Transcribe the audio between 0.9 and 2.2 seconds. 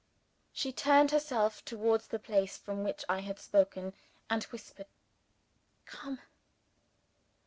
herself towards the